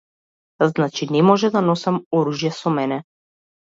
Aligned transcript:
Значи 0.69 1.07
не 1.17 1.21
може 1.29 1.51
да 1.57 1.63
носам 1.67 1.99
оружје 2.21 2.55
со 2.63 2.77
мене. 2.81 2.99